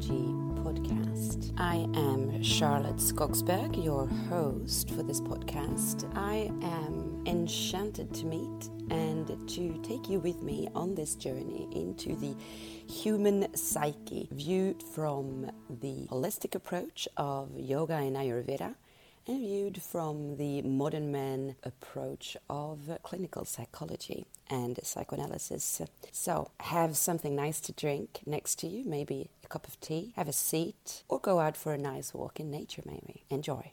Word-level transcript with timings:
Psychology 0.00 0.32
podcast. 0.62 1.52
I 1.58 1.76
am 1.94 2.42
Charlotte 2.42 2.96
Skogsberg, 2.96 3.82
your 3.82 4.06
host 4.28 4.90
for 4.90 5.02
this 5.02 5.20
podcast. 5.20 6.10
I 6.16 6.50
am 6.62 7.22
enchanted 7.26 8.14
to 8.14 8.24
meet 8.26 8.70
and 8.90 9.26
to 9.48 9.78
take 9.82 10.08
you 10.08 10.20
with 10.20 10.42
me 10.42 10.68
on 10.74 10.94
this 10.94 11.14
journey 11.16 11.68
into 11.72 12.16
the 12.16 12.34
human 12.90 13.54
psyche, 13.54 14.28
viewed 14.32 14.82
from 14.82 15.50
the 15.68 16.06
holistic 16.10 16.54
approach 16.54 17.06
of 17.18 17.50
yoga 17.58 17.94
and 17.94 18.16
Ayurveda 18.16 18.74
and 19.26 19.40
viewed 19.40 19.82
from 19.82 20.36
the 20.36 20.62
modern 20.62 21.12
man 21.12 21.56
approach 21.62 22.36
of 22.48 22.98
clinical 23.02 23.44
psychology 23.44 24.26
and 24.48 24.78
psychoanalysis. 24.82 25.82
So, 26.12 26.50
have 26.60 26.96
something 26.96 27.36
nice 27.36 27.60
to 27.62 27.72
drink 27.72 28.20
next 28.26 28.58
to 28.60 28.66
you, 28.66 28.84
maybe 28.84 29.30
a 29.44 29.48
cup 29.48 29.66
of 29.66 29.80
tea, 29.80 30.12
have 30.16 30.28
a 30.28 30.32
seat, 30.32 31.04
or 31.08 31.20
go 31.20 31.38
out 31.40 31.56
for 31.56 31.72
a 31.72 31.78
nice 31.78 32.12
walk 32.14 32.40
in 32.40 32.50
nature, 32.50 32.82
maybe. 32.84 33.24
Enjoy. 33.30 33.72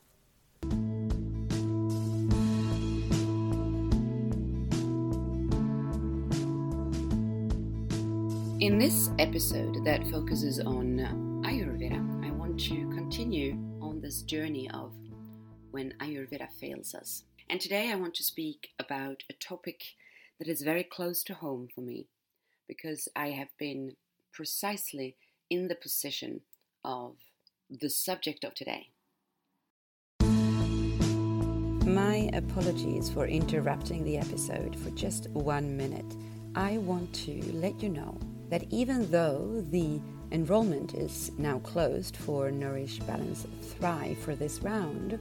In 8.59 8.79
this 8.79 9.11
episode 9.19 9.85
that 9.85 10.05
focuses 10.07 10.59
on 10.59 11.43
Ayurveda, 11.45 12.25
I 12.25 12.31
want 12.31 12.59
to 12.61 12.89
continue 12.89 13.55
on 13.79 14.01
this 14.01 14.23
journey 14.23 14.67
of 14.71 14.93
when 15.71 15.93
Ayurveda 15.99 16.49
fails 16.59 16.93
us. 16.93 17.23
And 17.49 17.61
today 17.61 17.91
I 17.91 17.95
want 17.95 18.13
to 18.15 18.23
speak 18.23 18.69
about 18.79 19.23
a 19.29 19.33
topic 19.33 19.81
that 20.39 20.47
is 20.47 20.61
very 20.61 20.83
close 20.83 21.23
to 21.23 21.33
home 21.33 21.67
for 21.73 21.81
me 21.81 22.07
because 22.67 23.07
I 23.15 23.29
have 23.29 23.49
been 23.57 23.95
precisely 24.33 25.15
in 25.49 25.67
the 25.67 25.75
position 25.75 26.41
of 26.83 27.15
the 27.69 27.89
subject 27.89 28.43
of 28.43 28.53
today. 28.53 28.89
My 31.87 32.29
apologies 32.33 33.09
for 33.09 33.27
interrupting 33.27 34.03
the 34.03 34.17
episode 34.17 34.77
for 34.79 34.89
just 34.91 35.29
one 35.29 35.77
minute. 35.77 36.15
I 36.53 36.77
want 36.79 37.13
to 37.25 37.41
let 37.53 37.81
you 37.81 37.89
know 37.89 38.17
that 38.49 38.65
even 38.69 39.09
though 39.09 39.63
the 39.71 39.99
enrollment 40.31 40.93
is 40.95 41.31
now 41.37 41.59
closed 41.59 42.17
for 42.17 42.51
Nourish, 42.51 42.99
Balance, 42.99 43.47
Thrive 43.61 44.17
for 44.17 44.35
this 44.35 44.59
round, 44.59 45.19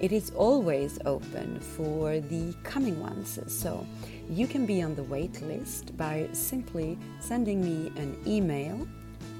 it 0.00 0.12
is 0.12 0.30
always 0.30 0.98
open 1.04 1.58
for 1.60 2.20
the 2.20 2.54
coming 2.62 3.00
ones. 3.00 3.38
So 3.46 3.86
you 4.30 4.46
can 4.46 4.66
be 4.66 4.82
on 4.82 4.94
the 4.94 5.02
wait 5.02 5.40
list 5.42 5.96
by 5.96 6.28
simply 6.32 6.98
sending 7.20 7.60
me 7.60 7.92
an 7.96 8.16
email 8.26 8.86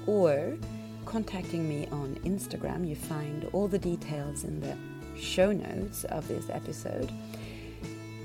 or 0.05 0.57
contacting 1.05 1.67
me 1.67 1.87
on 1.91 2.15
Instagram. 2.25 2.87
You 2.87 2.95
find 2.95 3.49
all 3.53 3.67
the 3.67 3.79
details 3.79 4.43
in 4.43 4.59
the 4.59 4.75
show 5.19 5.51
notes 5.51 6.03
of 6.05 6.27
this 6.27 6.49
episode. 6.49 7.11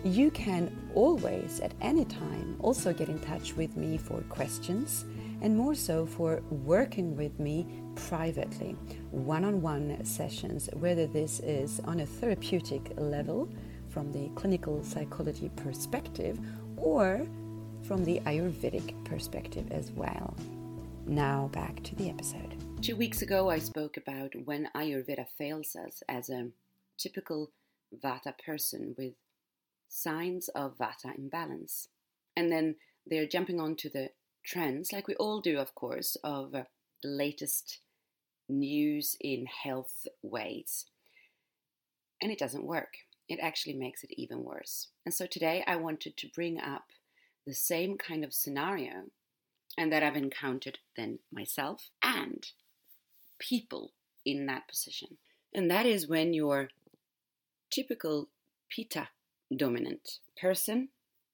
You 0.04 0.30
can 0.32 0.76
always, 0.94 1.60
at 1.60 1.72
any 1.80 2.04
time, 2.04 2.56
also 2.60 2.92
get 2.92 3.08
in 3.08 3.18
touch 3.20 3.54
with 3.56 3.74
me 3.76 3.96
for 3.96 4.20
questions 4.28 5.06
and 5.40 5.56
more 5.56 5.74
so 5.74 6.04
for 6.04 6.42
working 6.50 7.16
with 7.16 7.38
me 7.38 7.66
privately, 7.96 8.76
one 9.14 9.44
on 9.44 9.62
one 9.62 10.04
sessions, 10.04 10.68
whether 10.74 11.06
this 11.06 11.40
is 11.40 11.80
on 11.84 12.00
a 12.00 12.06
therapeutic 12.06 12.92
level 12.96 13.48
from 13.88 14.10
the 14.12 14.28
clinical 14.34 14.82
psychology 14.82 15.50
perspective 15.56 16.38
or 16.76 17.26
from 17.86 18.04
the 18.04 18.20
Ayurvedic 18.20 19.04
perspective 19.04 19.70
as 19.70 19.92
well. 19.92 20.34
Now 21.06 21.48
back 21.52 21.82
to 21.84 21.94
the 21.94 22.10
episode. 22.10 22.56
Two 22.82 22.96
weeks 22.96 23.22
ago, 23.22 23.50
I 23.50 23.58
spoke 23.58 23.96
about 23.96 24.32
when 24.44 24.68
Ayurveda 24.74 25.26
fails 25.38 25.76
us 25.76 26.02
as 26.08 26.28
a 26.28 26.48
typical 26.98 27.52
Vata 28.02 28.34
person 28.44 28.94
with 28.98 29.14
signs 29.88 30.48
of 30.48 30.76
Vata 30.76 31.16
imbalance. 31.16 31.88
And 32.36 32.50
then 32.50 32.76
they're 33.06 33.26
jumping 33.26 33.60
on 33.60 33.76
to 33.76 33.88
the 33.88 34.10
trends, 34.44 34.92
like 34.92 35.06
we 35.06 35.14
all 35.14 35.40
do, 35.40 35.58
of 35.58 35.74
course, 35.74 36.16
of 36.24 36.52
the 36.52 36.66
latest 37.04 37.78
news 38.48 39.16
in 39.20 39.46
health 39.46 40.06
ways. 40.22 40.86
And 42.20 42.30
it 42.30 42.38
doesn't 42.38 42.64
work. 42.64 42.94
It 43.28 43.38
actually 43.40 43.74
makes 43.74 44.04
it 44.04 44.10
even 44.12 44.44
worse. 44.44 44.88
And 45.04 45.14
so 45.14 45.26
today 45.26 45.64
I 45.66 45.76
wanted 45.76 46.16
to 46.18 46.28
bring 46.34 46.60
up 46.60 46.84
the 47.46 47.54
same 47.54 47.96
kind 47.98 48.24
of 48.24 48.34
scenario 48.34 49.10
and 49.76 49.92
that 49.92 50.02
I've 50.02 50.16
encountered 50.16 50.78
then 50.96 51.18
myself 51.32 51.90
and 52.02 52.46
people 53.38 53.92
in 54.24 54.46
that 54.46 54.68
position. 54.68 55.18
And 55.54 55.70
that 55.70 55.86
is 55.86 56.08
when 56.08 56.34
your 56.34 56.68
typical 57.70 58.28
Pitta 58.70 59.08
dominant 59.54 60.18
person 60.40 60.88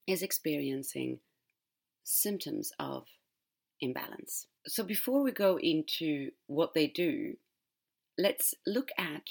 is 0.07 0.23
experiencing 0.23 1.21
symptoms 2.03 2.73
of 2.79 3.05
imbalance. 3.81 4.47
So, 4.67 4.83
before 4.83 5.23
we 5.23 5.33
go 5.33 5.59
into 5.59 6.31
what 6.47 6.75
they 6.75 6.87
do, 6.87 7.35
let's 8.19 8.55
look 8.67 8.91
at 8.99 9.31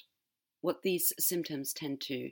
what 0.61 0.81
these 0.83 1.13
symptoms 1.19 1.73
tend 1.73 2.01
to 2.01 2.31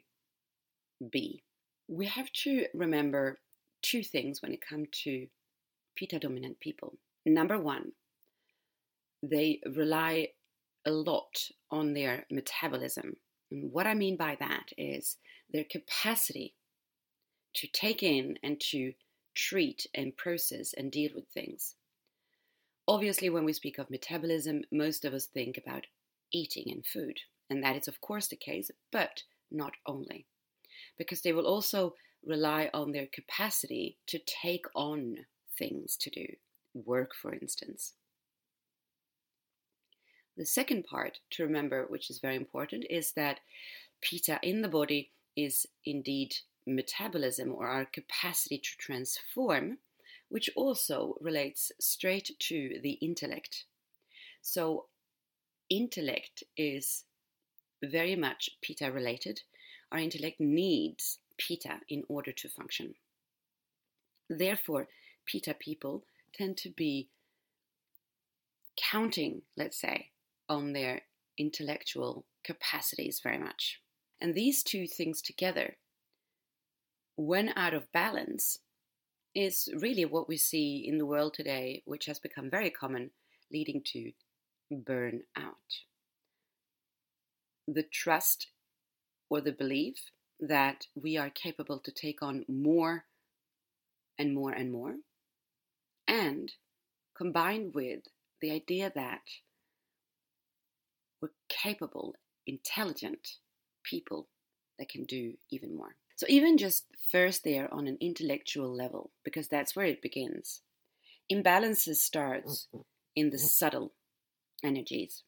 be. 1.12 1.44
We 1.88 2.08
have 2.08 2.32
to 2.44 2.66
remember 2.74 3.40
two 3.82 4.04
things 4.04 4.42
when 4.42 4.52
it 4.52 4.62
comes 4.68 4.88
to 5.04 5.28
Pitta 5.96 6.20
dominant 6.20 6.60
people. 6.60 6.98
Number 7.26 7.60
one, 7.60 7.94
they 9.24 9.62
rely 9.66 10.30
a 10.86 10.92
lot 10.92 11.50
on 11.72 11.94
their 11.94 12.26
metabolism. 12.32 13.16
And 13.52 13.72
what 13.72 13.88
I 13.88 13.94
mean 13.94 14.18
by 14.18 14.38
that 14.40 14.70
is 14.78 15.18
their 15.52 15.64
capacity 15.64 16.56
to 17.56 17.68
take 17.68 18.04
in 18.04 18.38
and 18.44 18.60
to 18.72 18.94
treat 19.36 19.88
and 19.94 20.16
process 20.16 20.74
and 20.76 20.92
deal 20.92 21.12
with 21.16 21.28
things. 21.28 21.76
Obviously, 22.88 23.30
when 23.30 23.44
we 23.44 23.54
speak 23.54 23.78
of 23.78 23.90
metabolism, 23.90 24.64
most 24.72 25.04
of 25.04 25.14
us 25.14 25.26
think 25.26 25.58
about 25.58 25.86
eating 26.32 26.72
and 26.72 26.86
food, 26.86 27.20
and 27.50 27.62
that 27.64 27.76
is, 27.76 27.88
of 27.88 28.00
course, 28.00 28.28
the 28.28 28.36
case, 28.36 28.72
but 28.92 29.24
not 29.52 29.74
only. 29.86 30.26
Because 30.98 31.22
they 31.22 31.34
will 31.34 31.48
also 31.48 31.96
rely 32.26 32.70
on 32.74 32.92
their 32.92 33.08
capacity 33.08 33.98
to 34.08 34.20
take 34.20 34.66
on 34.76 35.18
things 35.58 35.98
to 35.98 36.10
do, 36.10 36.26
work, 36.74 37.12
for 37.14 37.34
instance. 37.34 37.94
The 40.38 40.46
second 40.46 40.86
part 40.86 41.20
to 41.32 41.44
remember, 41.44 41.86
which 41.90 42.10
is 42.10 42.20
very 42.20 42.36
important, 42.36 42.86
is 42.90 43.12
that 43.14 43.40
pitta 44.02 44.40
in 44.44 44.62
the 44.62 44.68
body 44.68 45.12
is 45.36 45.66
indeed 45.84 46.36
metabolism 46.66 47.54
or 47.54 47.68
our 47.68 47.86
capacity 47.86 48.60
to 48.60 48.78
transform, 48.78 49.80
which 50.30 50.50
also 50.56 51.16
relates 51.22 51.72
straight 51.80 52.32
to 52.40 52.80
the 52.82 52.94
intellect. 52.94 53.66
So, 54.42 54.86
intellect 55.70 56.44
is 56.56 57.04
very 57.84 58.16
much 58.16 58.50
Pitta 58.62 58.92
related. 58.92 59.42
Our 59.92 60.00
intellect 60.00 60.40
needs 60.40 61.20
Pitta 61.38 61.82
in 61.90 62.04
order 62.10 62.32
to 62.32 62.50
function. 62.50 62.96
Therefore, 64.30 64.88
Pitta 65.26 65.54
people 65.54 66.04
tend 66.34 66.58
to 66.58 66.70
be 66.70 67.10
counting, 68.78 69.42
let's 69.56 69.80
say, 69.80 70.12
on 70.50 70.74
their 70.74 71.02
intellectual 71.38 72.26
capacities 72.44 73.20
very 73.22 73.38
much. 73.38 73.82
And 74.20 74.34
these 74.34 74.64
two 74.64 74.88
things 74.88 75.22
together 75.22 75.78
when 77.16 77.52
out 77.56 77.74
of 77.74 77.92
balance 77.92 78.60
is 79.38 79.70
really 79.78 80.04
what 80.04 80.28
we 80.28 80.36
see 80.36 80.84
in 80.84 80.98
the 80.98 81.06
world 81.06 81.32
today, 81.36 81.84
which 81.86 82.08
has 82.08 82.18
become 82.18 82.50
very 82.50 82.72
common, 82.72 83.12
leading 83.52 83.84
to 83.86 84.12
burnout. 84.74 85.22
The 87.68 87.84
trust 87.84 88.48
or 89.30 89.40
the 89.42 89.52
belief 89.52 90.10
that 90.40 90.88
we 90.96 91.18
are 91.18 91.30
capable 91.30 91.78
to 91.78 91.92
take 91.92 92.24
on 92.24 92.46
more 92.48 93.06
and 94.18 94.34
more 94.34 94.52
and 94.52 94.72
more, 94.72 94.96
and 96.08 96.52
combined 97.16 97.76
with 97.76 98.00
the 98.42 98.52
idea 98.52 98.92
that 98.96 99.22
we're 101.22 101.30
capable, 101.48 102.16
intelligent 102.48 103.36
people 103.84 104.30
that 104.80 104.90
can 104.90 105.04
do 105.04 105.34
even 105.52 105.78
more. 105.78 105.96
So, 106.18 106.26
even 106.28 106.58
just 106.58 106.86
first 107.12 107.44
there 107.44 107.72
on 107.72 107.88
an 107.88 107.98
intellectual 108.02 108.76
level, 108.76 109.12
because 109.24 109.48
that's 109.48 109.76
where 109.76 109.86
it 109.86 110.02
begins, 110.02 110.62
imbalances 111.32 111.98
starts 111.98 112.68
mm-hmm. 112.74 112.82
in 113.16 113.30
the 113.30 113.38
subtle 113.38 113.94
energies. 114.64 115.24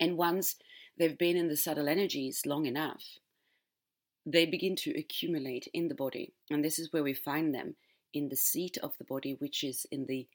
And 0.00 0.16
once 0.16 0.56
they've 0.98 1.16
been 1.16 1.36
in 1.36 1.46
the 1.46 1.56
subtle 1.56 1.88
energies 1.88 2.42
long 2.44 2.66
enough, 2.66 3.04
they 4.26 4.44
begin 4.44 4.74
to 4.76 4.98
accumulate 4.98 5.68
in 5.72 5.86
the 5.86 5.94
body. 5.94 6.34
And 6.50 6.64
this 6.64 6.80
is 6.80 6.92
where 6.92 7.04
we 7.04 7.14
find 7.14 7.54
them 7.54 7.76
in 8.12 8.28
the 8.28 8.36
seat 8.36 8.76
of 8.82 8.98
the 8.98 9.04
body, 9.04 9.36
which 9.38 9.62
is 9.62 9.86
in 9.92 10.06
the 10.06 10.26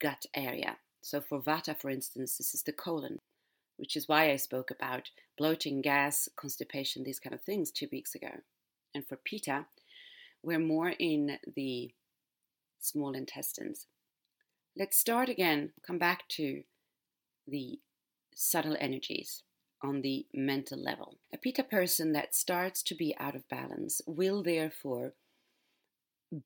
gut 0.00 0.26
area. 0.34 0.78
So 1.02 1.20
for 1.20 1.40
Vata, 1.40 1.78
for 1.78 1.88
instance, 1.88 2.36
this 2.36 2.52
is 2.52 2.64
the 2.64 2.72
colon, 2.72 3.20
which 3.80 3.96
is 3.96 4.06
why 4.06 4.30
I 4.30 4.36
spoke 4.36 4.70
about 4.70 5.08
bloating, 5.38 5.80
gas, 5.80 6.28
constipation, 6.36 7.02
these 7.02 7.18
kind 7.18 7.34
of 7.34 7.40
things 7.40 7.70
two 7.70 7.88
weeks 7.90 8.14
ago. 8.14 8.42
And 8.94 9.06
for 9.06 9.16
Pitta, 9.16 9.66
we're 10.42 10.58
more 10.58 10.90
in 10.98 11.38
the 11.56 11.92
small 12.78 13.14
intestines. 13.14 13.86
Let's 14.76 14.98
start 14.98 15.28
again, 15.30 15.72
come 15.84 15.98
back 15.98 16.28
to 16.28 16.62
the 17.48 17.80
subtle 18.34 18.76
energies 18.78 19.42
on 19.82 20.02
the 20.02 20.26
mental 20.34 20.78
level. 20.78 21.16
A 21.32 21.38
Pitta 21.38 21.64
person 21.64 22.12
that 22.12 22.34
starts 22.34 22.82
to 22.84 22.94
be 22.94 23.16
out 23.18 23.34
of 23.34 23.48
balance 23.48 24.02
will 24.06 24.42
therefore 24.42 25.14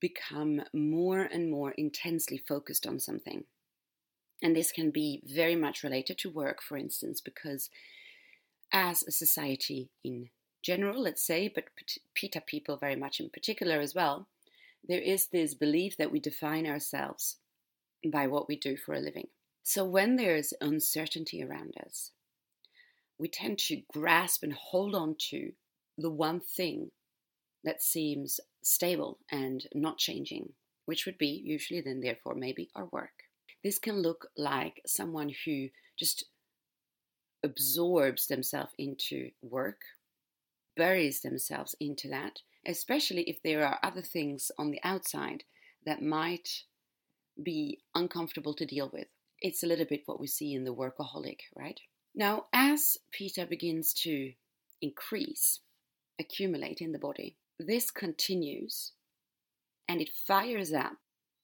become 0.01 0.63
more 0.73 1.21
and 1.21 1.51
more 1.51 1.73
intensely 1.73 2.39
focused 2.39 2.87
on 2.87 3.01
something. 3.01 3.45
And 4.43 4.55
this 4.55 4.73
can 4.73 4.91
be 4.91 5.23
very 5.25 5.57
much 5.57 5.83
related 5.83 6.19
to 6.19 6.31
work, 6.31 6.63
for 6.63 6.77
instance, 6.77 7.21
because 7.21 7.71
as 8.73 9.03
a 9.03 9.11
society 9.11 9.89
in 10.03 10.29
general, 10.63 11.03
let's 11.03 11.25
say, 11.25 11.51
but 11.55 11.65
Pitta 12.15 12.41
people 12.41 12.77
very 12.77 12.97
much 12.97 13.21
in 13.21 13.31
particular 13.31 13.81
as 13.81 13.95
well, 13.95 14.27
there 14.87 15.01
is 15.01 15.29
this 15.29 15.55
belief 15.55 15.97
that 15.97 16.13
we 16.13 16.21
define 16.21 16.67
ourselves 16.67 17.37
by 18.07 18.27
what 18.27 18.49
we 18.49 18.57
do 18.57 18.77
for 18.77 18.95
a 18.95 19.01
living. 19.01 19.29
So 19.63 19.85
when 19.85 20.17
there's 20.17 20.53
uncertainty 20.61 21.43
around 21.43 21.75
us, 21.87 22.11
we 23.19 23.29
tend 23.29 23.59
to 23.59 23.83
grasp 23.93 24.43
and 24.43 24.53
hold 24.53 24.95
on 24.95 25.17
to 25.31 25.53
the 25.97 26.11
one 26.11 26.41
thing 26.41 26.91
that 27.63 27.83
seems 27.83 28.41
stable 28.63 29.19
and 29.31 29.67
not 29.75 29.97
changing, 29.97 30.53
which 30.85 31.07
would 31.07 31.17
be 31.17 31.41
usually 31.45 31.81
then, 31.81 32.01
therefore, 32.01 32.35
maybe 32.35 32.69
our 32.75 32.87
work. 32.87 33.24
This 33.65 33.79
can 33.79 34.03
look 34.03 34.29
like 34.37 34.83
someone 34.87 35.33
who 35.45 35.69
just 35.99 36.27
absorbs 37.43 38.27
themselves 38.27 38.73
into 38.79 39.31
work, 39.43 39.81
buries 40.77 41.23
themselves 41.23 41.75
into 41.81 42.09
that, 42.09 42.41
especially 42.67 43.23
if 43.23 43.43
there 43.43 43.67
are 43.67 43.79
other 43.83 44.03
things 44.03 44.51
on 44.59 44.71
the 44.71 44.81
outside 44.85 45.45
that 45.87 46.03
might 46.03 46.65
be 47.43 47.81
uncomfortable 47.95 48.55
to 48.55 48.67
deal 48.67 48.91
with. 48.93 49.09
It's 49.41 49.63
a 49.63 49.67
little 49.67 49.87
bit 49.87 50.03
what 50.07 50.21
we 50.21 50.27
see 50.27 50.53
in 50.53 50.65
the 50.65 50.75
workaholic, 50.75 51.41
right? 51.57 51.81
Now, 52.15 52.47
as 52.53 52.99
Pitta 53.13 53.47
begins 53.47 53.93
to 54.05 54.33
increase, 54.81 55.61
accumulate 56.21 56.81
in 56.81 56.93
the 56.93 56.99
body, 56.99 57.37
this 57.59 57.91
continues 57.91 58.93
and 59.89 60.01
it 60.01 60.11
fires 60.27 60.73
up 60.73 60.97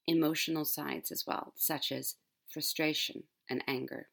emotional 0.07 0.65
sides 0.65 1.11
as 1.11 1.25
well, 1.25 1.53
such 1.55 1.91
as 1.91 2.15
frustration 2.47 3.23
and 3.49 3.63
anger. 3.67 4.07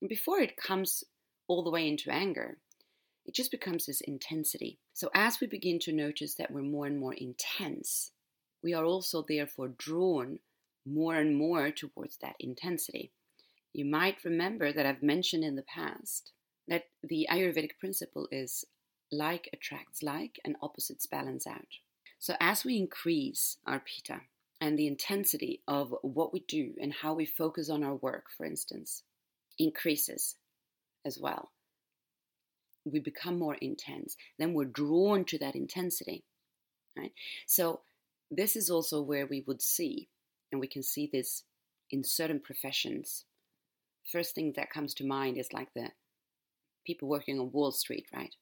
And 0.00 0.08
before 0.08 0.40
it 0.40 0.56
comes 0.56 1.04
all 1.48 1.62
the 1.62 1.70
way 1.70 1.86
into 1.88 2.10
anger, 2.10 2.58
it 3.24 3.34
just 3.34 3.50
becomes 3.50 3.86
this 3.86 4.00
intensity. 4.00 4.78
So, 4.94 5.10
as 5.14 5.40
we 5.40 5.46
begin 5.46 5.78
to 5.80 5.92
notice 5.92 6.34
that 6.34 6.50
we're 6.50 6.62
more 6.62 6.86
and 6.86 6.98
more 6.98 7.14
intense, 7.14 8.10
we 8.62 8.74
are 8.74 8.84
also 8.84 9.24
therefore 9.26 9.68
drawn 9.68 10.40
more 10.84 11.14
and 11.14 11.36
more 11.36 11.70
towards 11.70 12.16
that 12.18 12.34
intensity. 12.40 13.12
You 13.72 13.84
might 13.84 14.24
remember 14.24 14.72
that 14.72 14.86
I've 14.86 15.02
mentioned 15.02 15.44
in 15.44 15.56
the 15.56 15.62
past 15.62 16.32
that 16.68 16.84
the 17.02 17.26
Ayurvedic 17.30 17.78
principle 17.78 18.28
is 18.30 18.64
like 19.10 19.48
attracts 19.52 20.02
like 20.02 20.40
and 20.44 20.56
opposites 20.60 21.06
balance 21.06 21.46
out. 21.46 21.78
So, 22.18 22.34
as 22.40 22.64
we 22.64 22.76
increase 22.76 23.56
our 23.66 23.80
Pitta 23.80 24.22
and 24.62 24.78
the 24.78 24.86
intensity 24.86 25.60
of 25.68 25.94
what 26.00 26.32
we 26.32 26.40
do 26.46 26.72
and 26.80 26.94
how 27.02 27.12
we 27.12 27.26
focus 27.26 27.68
on 27.68 27.82
our 27.82 27.96
work, 27.96 28.26
for 28.34 28.46
instance, 28.46 29.02
increases 29.58 30.36
as 31.04 31.18
well, 31.18 31.50
we 32.84 32.98
become 32.98 33.38
more 33.38 33.56
intense, 33.60 34.16
then 34.38 34.54
we're 34.54 34.64
drawn 34.64 35.24
to 35.26 35.38
that 35.38 35.54
intensity. 35.54 36.24
Right? 36.96 37.12
So, 37.46 37.80
this 38.30 38.56
is 38.56 38.70
also 38.70 39.02
where 39.02 39.26
we 39.26 39.44
would 39.46 39.60
see, 39.60 40.08
and 40.50 40.60
we 40.60 40.66
can 40.66 40.82
see 40.82 41.10
this 41.12 41.42
in 41.90 42.02
certain 42.04 42.40
professions 42.40 43.26
first 44.10 44.34
thing 44.34 44.52
that 44.56 44.70
comes 44.70 44.94
to 44.94 45.06
mind 45.06 45.38
is 45.38 45.52
like 45.52 45.68
the 45.74 45.90
people 46.86 47.08
working 47.08 47.38
on 47.38 47.52
Wall 47.52 47.72
Street, 47.72 48.06
right? 48.14 48.34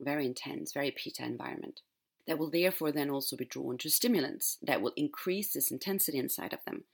Very 0.00 0.26
intense, 0.26 0.72
very 0.72 0.90
Pitta 0.90 1.24
environment. 1.24 1.80
That 2.26 2.38
will 2.38 2.50
therefore 2.50 2.90
then 2.90 3.10
also 3.10 3.36
be 3.36 3.44
drawn 3.44 3.78
to 3.78 3.90
stimulants 3.90 4.58
that 4.62 4.82
will 4.82 4.92
increase 4.96 5.52
this 5.52 5.70
intensity 5.70 6.18
inside 6.18 6.52
of 6.52 6.64
them. 6.66 6.84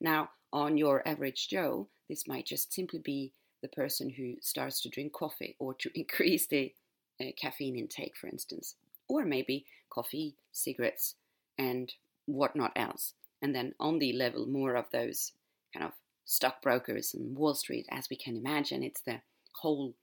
Now, 0.00 0.30
on 0.52 0.78
your 0.78 1.06
average 1.06 1.48
Joe, 1.48 1.88
this 2.08 2.26
might 2.26 2.46
just 2.46 2.72
simply 2.72 2.98
be 2.98 3.32
the 3.60 3.68
person 3.68 4.10
who 4.10 4.36
starts 4.40 4.80
to 4.82 4.88
drink 4.88 5.12
coffee 5.12 5.56
or 5.58 5.74
to 5.74 5.90
increase 5.98 6.46
the 6.46 6.72
uh, 7.20 7.26
caffeine 7.40 7.76
intake, 7.76 8.16
for 8.16 8.28
instance, 8.28 8.76
or 9.08 9.24
maybe 9.24 9.66
coffee, 9.90 10.36
cigarettes, 10.52 11.16
and 11.58 11.92
whatnot 12.26 12.72
else. 12.76 13.14
And 13.42 13.54
then 13.54 13.74
on 13.80 13.98
the 13.98 14.12
level, 14.12 14.46
more 14.46 14.74
of 14.74 14.86
those 14.92 15.32
kind 15.72 15.84
of 15.84 15.92
stockbrokers 16.24 17.14
and 17.14 17.36
Wall 17.36 17.54
Street, 17.54 17.86
as 17.90 18.08
we 18.10 18.16
can 18.16 18.36
imagine. 18.36 18.82
It's 18.82 19.00
the 19.00 19.20
whole 19.60 19.94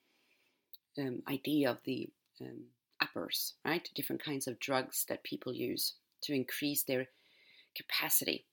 um, 0.97 1.21
idea 1.29 1.69
of 1.69 1.77
the 1.85 2.09
um, 2.41 2.63
uppers, 3.01 3.53
right? 3.65 3.87
Different 3.95 4.23
kinds 4.23 4.47
of 4.47 4.59
drugs 4.59 5.05
that 5.09 5.23
people 5.23 5.53
use 5.53 5.95
to 6.23 6.33
increase 6.33 6.83
their 6.83 7.07
capacity. 7.75 8.45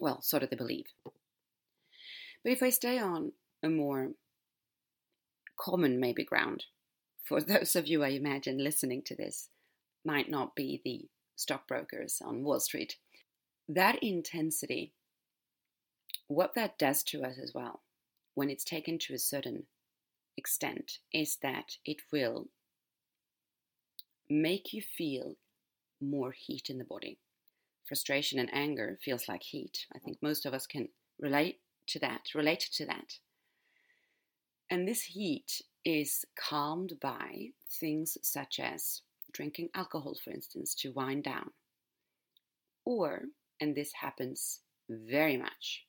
Well, 0.00 0.20
so 0.22 0.38
do 0.38 0.46
they 0.46 0.56
believe. 0.56 0.86
But 1.04 2.52
if 2.52 2.62
I 2.62 2.70
stay 2.70 2.98
on 2.98 3.32
a 3.62 3.68
more 3.68 4.10
common, 5.58 6.00
maybe, 6.00 6.24
ground, 6.24 6.64
for 7.24 7.40
those 7.40 7.76
of 7.76 7.86
you 7.86 8.02
I 8.02 8.08
imagine 8.08 8.62
listening 8.62 9.02
to 9.06 9.16
this, 9.16 9.48
might 10.04 10.28
not 10.28 10.56
be 10.56 10.80
the 10.84 11.08
stockbrokers 11.36 12.20
on 12.24 12.42
Wall 12.42 12.60
Street, 12.60 12.96
that 13.68 14.02
intensity 14.02 14.92
what 16.28 16.54
that 16.54 16.78
does 16.78 17.02
to 17.04 17.22
us 17.22 17.38
as 17.38 17.52
well, 17.54 17.82
when 18.34 18.48
it's 18.50 18.64
taken 18.64 18.98
to 18.98 19.14
a 19.14 19.18
certain 19.18 19.64
extent, 20.36 20.98
is 21.12 21.36
that 21.42 21.76
it 21.84 21.98
will 22.10 22.48
make 24.32 24.72
you 24.72 24.82
feel 24.82 25.36
more 26.00 26.32
heat 26.32 26.70
in 26.70 26.78
the 26.78 26.84
body. 26.84 27.18
Frustration 27.86 28.38
and 28.38 28.52
anger 28.52 28.98
feels 29.02 29.28
like 29.28 29.42
heat. 29.42 29.86
I 29.94 29.98
think 29.98 30.18
most 30.22 30.46
of 30.46 30.54
us 30.54 30.66
can 30.66 30.88
relate 31.20 31.60
to 31.88 31.98
that, 32.00 32.22
related 32.34 32.72
to 32.74 32.86
that. 32.86 33.18
And 34.70 34.88
this 34.88 35.02
heat 35.02 35.60
is 35.84 36.24
calmed 36.38 36.94
by 37.00 37.48
things 37.70 38.16
such 38.22 38.58
as 38.58 39.02
drinking 39.32 39.68
alcohol, 39.74 40.16
for 40.22 40.30
instance, 40.30 40.74
to 40.76 40.92
wind 40.92 41.24
down. 41.24 41.50
Or, 42.84 43.22
and 43.60 43.74
this 43.74 43.92
happens 44.00 44.60
very 44.88 45.36
much, 45.36 45.84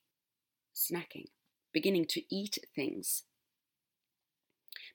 snacking, 0.76 1.28
beginning 1.72 2.06
to 2.08 2.22
eat 2.36 2.58
things. 2.76 3.24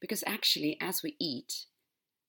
Because 0.01 0.23
actually, 0.27 0.77
as 0.81 1.03
we 1.03 1.17
eat, 1.19 1.67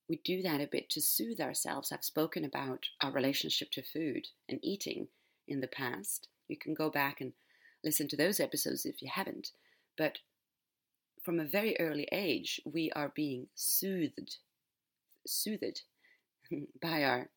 we 0.10 0.20
do 0.25 0.42
that 0.42 0.60
a 0.60 0.68
bit 0.68 0.89
to 0.89 1.01
soothe 1.01 1.39
ourselves. 1.39 1.92
I've 1.92 2.04
spoken 2.04 2.44
about 2.44 2.86
our 3.01 3.12
relationship 3.12 3.70
to 3.72 3.84
food 3.84 4.28
and 4.50 4.60
eating 4.63 5.08
in 5.48 5.62
the 5.62 5.68
past. 5.68 6.28
You 6.48 6.58
can 6.58 6.74
go 6.74 6.89
back 6.89 7.22
and 7.22 7.34
listen 7.84 8.08
to 8.10 8.18
those 8.18 8.39
episodes 8.39 8.86
if 8.86 9.04
you 9.04 9.10
haven't. 9.13 9.51
But 9.98 10.18
from 11.24 11.39
a 11.39 11.46
very 11.46 11.80
early 11.80 12.08
age, 12.12 12.60
we 12.66 12.92
are 12.96 13.12
being 13.16 13.48
soothed, 13.54 14.38
soothed 15.28 15.82
by 16.82 17.04
our 17.04 17.30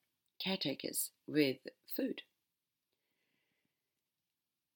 caretakers 0.42 1.10
with 1.26 1.58
food. 1.94 2.22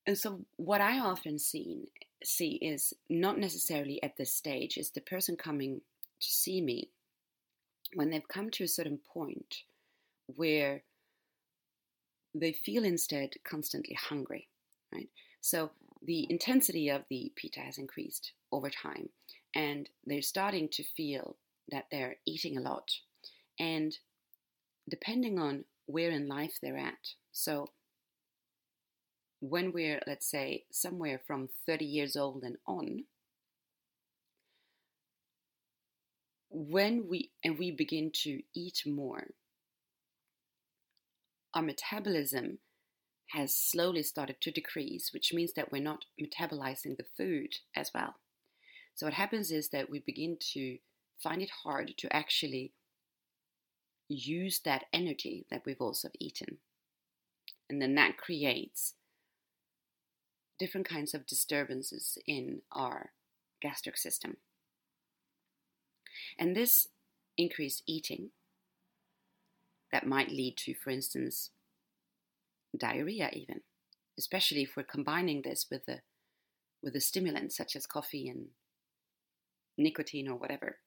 And 0.07 0.19
so, 0.19 0.45
what 0.57 0.81
I 0.81 1.01
often 1.01 1.39
see, 1.39 1.91
see 2.23 2.59
is 2.63 2.93
not 3.09 3.39
necessarily 3.39 4.01
at 4.03 4.17
this 4.17 4.33
stage, 4.33 4.77
is 4.77 4.91
the 4.91 5.01
person 5.01 5.37
coming 5.37 5.81
to 6.21 6.29
see 6.29 6.61
me 6.61 6.91
when 7.97 8.11
they've 8.11 8.29
come 8.29 8.51
to 8.51 8.65
a 8.65 8.69
certain 8.69 9.01
point 9.13 9.63
where 10.27 10.83
they 12.35 12.53
feel 12.53 12.85
instead 12.85 13.31
constantly 13.43 13.97
hungry, 13.99 14.49
right? 14.93 15.09
So, 15.41 15.71
the 16.03 16.27
intensity 16.29 16.91
of 16.91 17.05
the 17.09 17.33
pitta 17.37 17.61
has 17.61 17.79
increased 17.79 18.33
over 18.53 18.69
time, 18.69 19.09
and 19.55 19.89
they're 20.05 20.21
starting 20.21 20.69
to 20.73 20.85
feel 20.95 21.39
that 21.71 21.87
they're 21.91 22.17
eating 22.27 22.59
a 22.59 22.61
lot. 22.61 22.91
And 23.59 23.97
depending 24.91 25.39
on 25.39 25.65
where 25.87 26.11
in 26.11 26.29
life 26.29 26.59
they're 26.63 26.77
at, 26.77 27.15
so 27.33 27.71
when 29.41 29.73
we're, 29.73 30.03
let's 30.07 30.31
say, 30.31 30.65
somewhere 30.71 31.23
from 31.27 31.49
30 31.67 31.87
years 31.87 32.15
old 32.15 32.43
and 32.43 32.57
on, 32.67 33.05
when 36.57 37.07
we 37.07 37.31
and 37.45 37.59
we 37.59 37.71
begin 37.71 38.11
to 38.23 38.41
eat 38.55 38.83
more, 38.87 39.27
our 41.53 41.61
metabolism 41.61 42.59
has 43.33 43.55
slowly 43.55 44.03
started 44.03 44.41
to 44.41 44.51
decrease, 44.51 45.11
which 45.13 45.35
means 45.35 45.53
that 45.53 45.71
we're 45.71 45.83
not 45.83 46.07
metabolizing 46.19 46.97
the 46.97 47.05
food 47.15 47.57
as 47.77 47.91
well. 47.95 48.15
So, 48.95 49.05
what 49.05 49.15
happens 49.15 49.51
is 49.51 49.69
that 49.69 49.91
we 49.91 49.99
begin 49.99 50.39
to 50.55 50.79
find 51.23 51.43
it 51.43 51.51
hard 51.63 51.93
to 51.99 52.17
actually 52.17 52.73
use 54.09 54.61
that 54.61 54.85
energy 54.95 55.45
that 55.51 55.63
we've 55.67 55.81
also 55.81 56.09
eaten. 56.19 56.57
And 57.69 57.83
then 57.83 57.97
that 57.97 58.17
creates 58.17 58.95
different 60.59 60.89
kinds 60.89 61.13
of 61.13 61.27
disturbances 61.27 62.17
in 62.27 62.63
our 62.73 63.11
gastric 63.61 63.99
system. 63.99 64.39
And 66.39 66.57
this 66.57 66.89
increased 67.37 67.83
eating 67.87 68.31
that 69.93 70.07
might 70.07 70.31
lead 70.31 70.57
to, 70.59 70.75
for 70.75 70.91
instance, 70.91 71.51
diarrhea 72.77 73.31
even, 73.33 73.61
especially 74.19 74.63
if 74.63 74.77
we're 74.77 74.83
combining 74.83 75.43
this 75.43 75.67
with 75.71 75.89
a 75.89 76.01
with 76.83 76.95
a 76.95 77.01
stimulant 77.01 77.53
such 77.53 77.75
as 77.75 77.87
coffee 77.87 78.29
and 78.29 78.47
nicotine 79.79 80.29
or 80.29 80.37
whatever, 80.37 80.79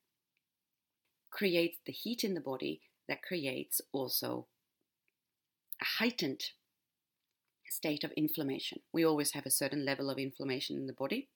creates 1.29 1.77
the 1.85 1.91
heat 1.91 2.23
in 2.23 2.35
the 2.35 2.41
body 2.41 2.81
that 3.07 3.23
creates 3.23 3.81
also 3.91 4.47
a 5.81 5.85
heightened 5.99 6.41
state 7.67 8.03
of 8.03 8.11
inflammation. 8.11 8.79
We 8.93 9.05
always 9.05 9.33
have 9.33 9.45
a 9.45 9.51
certain 9.51 9.85
level 9.85 10.09
of 10.09 10.17
inflammation 10.17 10.77
in 10.77 10.87
the 10.87 10.93
body, 10.93 11.29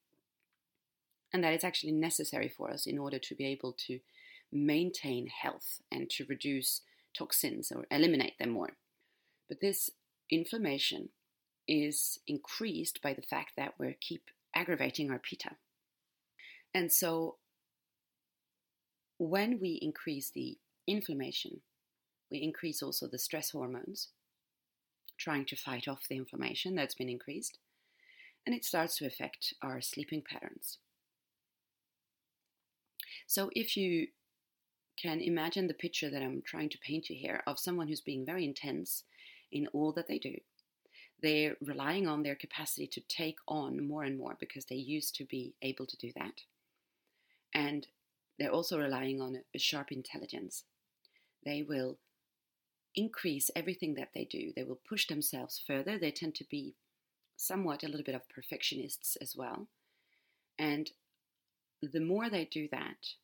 and 1.33 1.43
that 1.43 1.53
is 1.53 1.63
actually 1.63 1.91
necessary 1.91 2.47
for 2.47 2.69
us 2.69 2.85
in 2.85 2.99
order 2.99 3.17
to 3.17 3.35
be 3.35 3.45
able 3.45 3.73
to 3.87 3.99
maintain 4.51 5.27
health 5.27 5.81
and 5.91 6.09
to 6.11 6.25
reduce 6.29 6.81
toxins 7.17 7.71
or 7.71 7.85
eliminate 7.89 8.37
them 8.37 8.51
more. 8.51 8.77
But 9.49 9.59
this 9.59 9.89
inflammation 10.29 11.09
is 11.67 12.19
increased 12.27 13.01
by 13.01 13.13
the 13.13 13.21
fact 13.21 13.53
that 13.57 13.73
we 13.79 13.95
keep 13.99 14.25
aggravating 14.55 15.09
our 15.09 15.19
pitta. 15.19 15.55
And 16.73 16.91
so 16.91 17.37
when 19.17 19.59
we 19.59 19.79
increase 19.81 20.29
the 20.29 20.57
inflammation, 20.87 21.61
we 22.31 22.39
increase 22.39 22.81
also 22.81 23.07
the 23.07 23.19
stress 23.19 23.51
hormones, 23.51 24.09
trying 25.17 25.45
to 25.45 25.55
fight 25.55 25.87
off 25.87 26.07
the 26.09 26.17
inflammation 26.17 26.75
that's 26.75 26.95
been 26.95 27.09
increased, 27.09 27.59
and 28.45 28.55
it 28.55 28.65
starts 28.65 28.97
to 28.97 29.05
affect 29.05 29.53
our 29.61 29.81
sleeping 29.81 30.23
patterns. 30.27 30.79
So 33.33 33.49
if 33.55 33.75
you 33.75 34.09
can 34.95 35.19
imagine 35.19 35.65
the 35.65 35.73
picture 35.73 36.07
that 36.07 36.21
I'm 36.21 36.43
trying 36.45 36.69
to 36.69 36.77
paint 36.77 37.09
you 37.09 37.15
here 37.15 37.41
of 37.47 37.57
someone 37.57 37.87
who's 37.87 37.99
being 37.99 38.27
very 38.27 38.45
intense 38.45 39.05
in 39.51 39.65
all 39.73 39.91
that 39.93 40.07
they 40.07 40.19
do. 40.19 40.35
They're 41.19 41.55
relying 41.59 42.07
on 42.07 42.21
their 42.21 42.35
capacity 42.35 42.85
to 42.85 43.01
take 43.01 43.37
on 43.47 43.87
more 43.87 44.03
and 44.03 44.19
more 44.19 44.37
because 44.39 44.65
they 44.65 44.75
used 44.75 45.15
to 45.15 45.25
be 45.25 45.55
able 45.63 45.87
to 45.87 45.97
do 45.97 46.11
that. 46.15 46.41
And 47.55 47.87
they're 48.37 48.51
also 48.51 48.77
relying 48.77 49.19
on 49.19 49.41
a 49.55 49.57
sharp 49.57 49.91
intelligence. 49.91 50.65
They 51.43 51.63
will 51.63 51.97
increase 52.95 53.49
everything 53.55 53.95
that 53.95 54.09
they 54.13 54.25
do, 54.25 54.53
they 54.55 54.63
will 54.63 54.79
push 54.87 55.07
themselves 55.07 55.59
further. 55.65 55.97
They 55.97 56.11
tend 56.11 56.35
to 56.35 56.45
be 56.51 56.75
somewhat 57.35 57.81
a 57.81 57.87
little 57.87 58.05
bit 58.05 58.13
of 58.13 58.29
perfectionists 58.29 59.15
as 59.15 59.35
well. 59.35 59.69
And 60.59 60.91
the 61.91 61.99
more 61.99 62.29
they 62.29 62.45
do 62.45 62.67
that, 62.71 63.15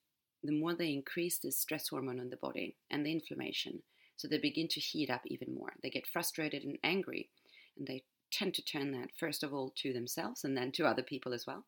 the 0.44 0.58
more 0.58 0.74
they 0.74 0.92
increase 0.92 1.38
the 1.38 1.52
stress 1.52 1.90
hormone 1.90 2.20
in 2.20 2.30
the 2.30 2.38
body 2.38 2.76
and 2.90 3.06
the 3.06 3.12
inflammation. 3.12 3.82
So 4.16 4.28
they 4.28 4.38
begin 4.38 4.68
to 4.70 4.80
heat 4.80 5.10
up 5.10 5.22
even 5.26 5.54
more. 5.54 5.74
They 5.82 5.90
get 5.90 6.08
frustrated 6.08 6.64
and 6.64 6.78
angry, 6.84 7.30
and 7.78 7.88
they 7.88 8.04
tend 8.32 8.54
to 8.56 8.64
turn 8.64 8.92
that 8.92 9.10
first 9.18 9.44
of 9.44 9.54
all 9.54 9.74
to 9.78 9.94
themselves 9.94 10.44
and 10.44 10.56
then 10.56 10.72
to 10.74 10.86
other 10.86 11.02
people 11.02 11.34
as 11.34 11.46
well. 11.48 11.66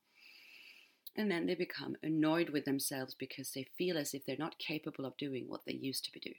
And 1.15 1.29
then 1.29 1.45
they 1.45 1.55
become 1.55 1.95
annoyed 2.03 2.49
with 2.49 2.65
themselves 2.65 3.15
because 3.17 3.51
they 3.51 3.67
feel 3.77 3.97
as 3.97 4.13
if 4.13 4.25
they're 4.25 4.35
not 4.37 4.59
capable 4.59 5.05
of 5.05 5.17
doing 5.17 5.45
what 5.47 5.61
they 5.65 5.73
used 5.73 6.05
to 6.05 6.11
be 6.11 6.21
doing, 6.21 6.35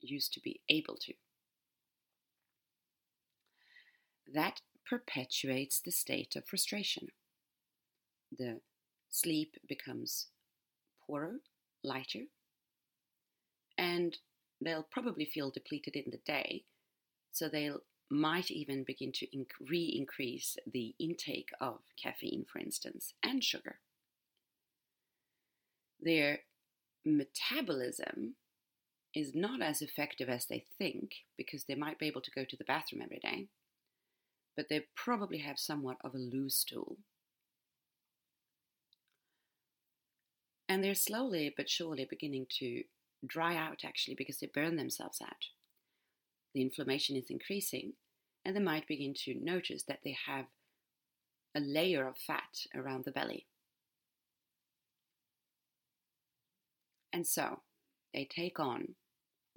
used 0.00 0.32
to 0.34 0.40
be 0.40 0.60
able 0.68 0.96
to. 1.02 1.14
That 4.32 4.60
perpetuates 4.88 5.80
the 5.80 5.90
state 5.90 6.36
of 6.36 6.46
frustration. 6.46 7.08
The 8.36 8.60
sleep 9.10 9.56
becomes 9.68 10.28
poorer, 11.06 11.40
lighter, 11.82 12.24
and 13.76 14.18
they'll 14.60 14.86
probably 14.90 15.24
feel 15.24 15.50
depleted 15.50 15.96
in 15.96 16.10
the 16.10 16.20
day, 16.24 16.64
so 17.32 17.48
they'll 17.48 17.80
might 18.10 18.50
even 18.50 18.82
begin 18.82 19.12
to 19.12 19.26
inc- 19.28 19.68
re 19.68 19.94
increase 19.96 20.56
the 20.70 20.94
intake 20.98 21.50
of 21.60 21.78
caffeine, 22.02 22.44
for 22.52 22.58
instance, 22.58 23.14
and 23.22 23.44
sugar. 23.44 23.78
Their 26.00 26.40
metabolism 27.04 28.34
is 29.14 29.34
not 29.34 29.62
as 29.62 29.80
effective 29.80 30.28
as 30.28 30.46
they 30.46 30.64
think 30.76 31.12
because 31.36 31.64
they 31.64 31.74
might 31.74 31.98
be 31.98 32.06
able 32.06 32.20
to 32.20 32.30
go 32.30 32.44
to 32.44 32.56
the 32.56 32.64
bathroom 32.64 33.02
every 33.02 33.20
day, 33.20 33.46
but 34.56 34.68
they 34.68 34.86
probably 34.96 35.38
have 35.38 35.58
somewhat 35.58 35.96
of 36.02 36.14
a 36.14 36.18
loose 36.18 36.56
stool 36.56 36.98
And 40.70 40.84
they're 40.84 40.94
slowly 40.94 41.52
but 41.54 41.68
surely 41.68 42.06
beginning 42.08 42.46
to 42.60 42.84
dry 43.26 43.56
out 43.56 43.80
actually 43.84 44.14
because 44.14 44.38
they 44.38 44.48
burn 44.54 44.76
themselves 44.76 45.20
out. 45.20 45.46
The 46.54 46.62
inflammation 46.62 47.16
is 47.16 47.26
increasing, 47.28 47.94
and 48.44 48.54
they 48.54 48.60
might 48.60 48.86
begin 48.86 49.12
to 49.24 49.34
notice 49.34 49.82
that 49.88 49.98
they 50.04 50.16
have 50.28 50.44
a 51.56 51.60
layer 51.60 52.06
of 52.06 52.16
fat 52.16 52.66
around 52.72 53.04
the 53.04 53.10
belly. 53.10 53.46
And 57.12 57.26
so 57.26 57.62
they 58.14 58.28
take 58.30 58.60
on 58.60 58.94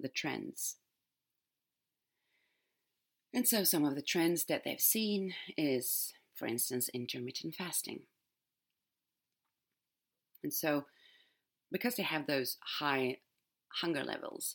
the 0.00 0.08
trends. 0.08 0.78
And 3.32 3.46
so 3.46 3.62
some 3.62 3.84
of 3.84 3.94
the 3.94 4.02
trends 4.02 4.46
that 4.46 4.62
they've 4.64 4.80
seen 4.80 5.34
is, 5.56 6.12
for 6.34 6.46
instance, 6.46 6.90
intermittent 6.92 7.54
fasting. 7.54 8.00
And 10.42 10.52
so 10.52 10.86
because 11.74 11.96
they 11.96 12.04
have 12.04 12.28
those 12.28 12.56
high 12.78 13.16
hunger 13.80 14.04
levels, 14.04 14.54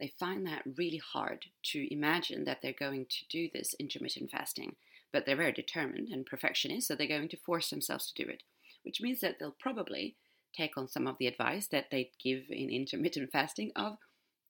they 0.00 0.10
find 0.18 0.46
that 0.46 0.62
really 0.78 1.02
hard 1.12 1.44
to 1.62 1.92
imagine 1.92 2.46
that 2.46 2.60
they're 2.62 2.72
going 2.72 3.04
to 3.10 3.26
do 3.28 3.50
this 3.52 3.74
intermittent 3.78 4.30
fasting. 4.30 4.74
But 5.12 5.26
they're 5.26 5.36
very 5.36 5.52
determined 5.52 6.08
and 6.08 6.24
perfectionist, 6.24 6.88
so 6.88 6.94
they're 6.94 7.06
going 7.06 7.28
to 7.28 7.36
force 7.36 7.68
themselves 7.68 8.10
to 8.10 8.24
do 8.24 8.30
it, 8.30 8.42
which 8.84 9.02
means 9.02 9.20
that 9.20 9.38
they'll 9.38 9.54
probably 9.60 10.16
take 10.56 10.78
on 10.78 10.88
some 10.88 11.06
of 11.06 11.16
the 11.18 11.26
advice 11.26 11.66
that 11.66 11.90
they 11.90 12.10
give 12.24 12.44
in 12.48 12.70
intermittent 12.70 13.30
fasting 13.30 13.70
of 13.76 13.98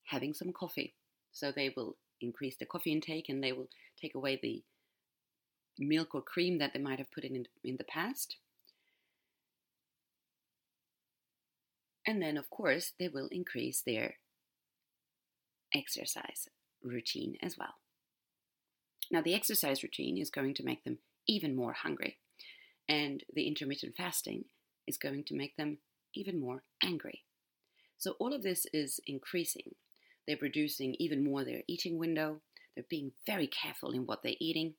having 0.04 0.32
some 0.32 0.52
coffee. 0.52 0.94
So 1.32 1.50
they 1.50 1.72
will 1.76 1.96
increase 2.20 2.56
the 2.56 2.66
coffee 2.66 2.92
intake 2.92 3.28
and 3.28 3.42
they 3.42 3.52
will 3.52 3.68
take 4.00 4.14
away 4.14 4.38
the 4.40 4.62
milk 5.76 6.14
or 6.14 6.22
cream 6.22 6.58
that 6.58 6.72
they 6.72 6.80
might 6.80 7.00
have 7.00 7.10
put 7.10 7.25
in 7.25 7.46
in 7.64 7.76
the 7.76 7.84
past 7.84 8.36
And 12.06 12.22
then, 12.22 12.36
of 12.36 12.48
course, 12.50 12.92
they 12.98 13.08
will 13.08 13.28
increase 13.32 13.82
their 13.84 14.14
exercise 15.75 16.48
routine 16.82 17.36
as 17.42 17.58
well. 17.58 17.75
Now, 19.10 19.22
the 19.22 19.34
exercise 19.34 19.82
routine 19.82 20.16
is 20.16 20.30
going 20.30 20.54
to 20.54 20.64
make 20.64 20.84
them 20.84 20.98
even 21.28 21.56
more 21.56 21.72
hungry, 21.72 22.18
and 22.88 23.25
the 23.34 23.46
intermittent 23.46 23.96
fasting 23.96 24.44
is 24.86 24.96
going 24.96 25.25
to 25.25 25.34
make 25.34 25.56
them 25.56 25.78
even 26.14 26.40
more 26.40 26.62
angry. 26.82 27.25
So, 27.98 28.12
all 28.20 28.32
of 28.32 28.42
this 28.42 28.66
is 28.72 29.00
increasing. 29.06 29.75
They're 30.26 30.36
reducing 30.40 30.94
even 30.98 31.25
more 31.25 31.44
their 31.44 31.62
eating 31.66 31.98
window, 31.98 32.40
they're 32.75 32.84
being 32.88 33.12
very 33.26 33.46
careful 33.46 33.92
in 33.92 34.06
what 34.06 34.22
they're 34.22 34.34
eating. 34.38 34.75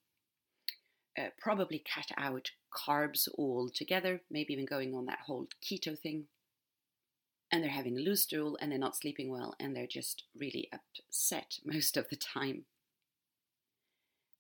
Uh, 1.20 1.30
probably 1.40 1.84
cut 1.94 2.12
out 2.16 2.52
carbs 2.72 3.28
altogether, 3.38 4.22
maybe 4.30 4.54
even 4.54 4.66
going 4.66 4.94
on 4.94 5.08
that 5.08 5.20
whole 5.26 5.48
keto 5.64 5.98
thing 5.98 6.26
and 7.52 7.64
they're 7.64 7.72
having 7.72 7.98
a 7.98 8.02
loose 8.02 8.24
stool 8.24 8.58
and 8.60 8.72
they're 8.72 8.80
not 8.80 8.96
sleeping 8.96 9.30
well 9.30 9.56
and 9.60 9.76
they're 9.76 9.88
just 9.88 10.24
really 10.38 10.70
upset 10.74 11.60
most 11.66 11.98
of 11.98 12.10
the 12.10 12.16
time. 12.16 12.66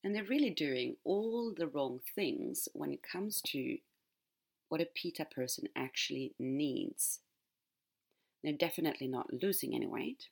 And 0.04 0.16
they're 0.16 0.24
really 0.24 0.52
doing 0.52 0.96
all 1.04 1.54
the 1.56 1.68
wrong 1.68 2.00
things 2.16 2.70
when 2.74 2.92
it 2.92 3.02
comes 3.04 3.42
to 3.48 3.78
what 4.70 4.82
a 4.82 4.86
Pitta 4.86 5.26
person 5.26 5.66
actually 5.76 6.34
needs. 6.40 7.20
They're 8.44 8.54
definitely 8.54 9.08
not 9.08 9.34
losing 9.34 9.74
any 9.74 9.88
weight. 9.88 10.28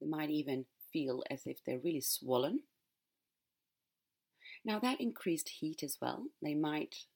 They 0.00 0.06
might 0.06 0.30
even 0.30 0.66
feel 0.92 1.22
as 1.30 1.42
if 1.46 1.64
they're 1.64 1.78
really 1.78 2.00
swollen. 2.00 2.60
Now, 4.64 4.78
that 4.80 5.00
increased 5.00 5.48
heat 5.60 5.82
as 5.82 5.98
well, 6.00 6.26
they 6.42 6.54
might 6.54 7.06